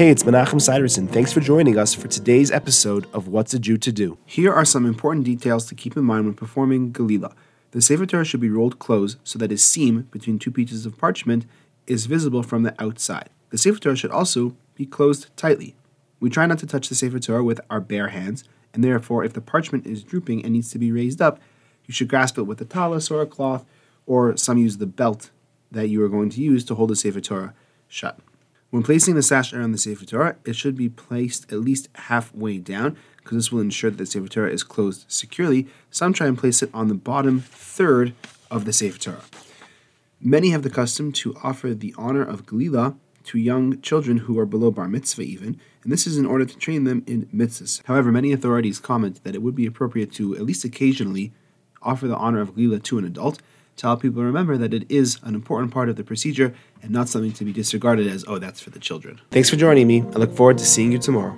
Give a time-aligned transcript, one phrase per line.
[0.00, 1.06] Hey, it's Menachem Siderson.
[1.08, 4.16] Thanks for joining us for today's episode of What's a Jew to Do.
[4.24, 7.34] Here are some important details to keep in mind when performing Galila.
[7.72, 10.96] The Sefer Torah should be rolled close so that its seam between two pieces of
[10.96, 11.44] parchment
[11.86, 13.28] is visible from the outside.
[13.50, 15.74] The Sefer Torah should also be closed tightly.
[16.18, 19.34] We try not to touch the Sefer Torah with our bare hands, and therefore, if
[19.34, 21.40] the parchment is drooping and needs to be raised up,
[21.84, 23.66] you should grasp it with a tallis or a cloth,
[24.06, 25.30] or some use the belt
[25.70, 27.52] that you are going to use to hold the Sefer Torah
[27.86, 28.18] shut.
[28.70, 32.58] When placing the sash around the Sefer Torah, it should be placed at least halfway
[32.58, 35.66] down because this will ensure that the Sefer Torah is closed securely.
[35.90, 38.14] Some try and place it on the bottom third
[38.48, 39.24] of the Sefer Torah.
[40.20, 44.46] Many have the custom to offer the honor of Galila to young children who are
[44.46, 47.82] below bar mitzvah even, and this is in order to train them in mitzvahs.
[47.86, 51.32] However, many authorities comment that it would be appropriate to at least occasionally
[51.82, 53.40] offer the honor of Galila to an adult
[53.80, 57.08] to help people remember that it is an important part of the procedure and not
[57.08, 59.20] something to be disregarded as, oh, that's for the children.
[59.30, 60.02] Thanks for joining me.
[60.02, 61.36] I look forward to seeing you tomorrow.